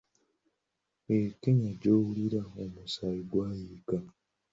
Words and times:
"Eyo 1.13 1.31
Kenya 1.41 1.71
gy’owulira, 1.81 2.41
omusaayi 2.63 3.21
gwayiika." 3.31 3.97